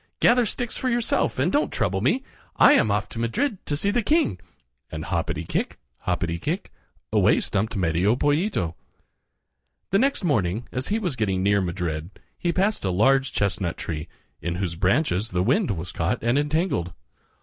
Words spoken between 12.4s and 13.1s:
passed a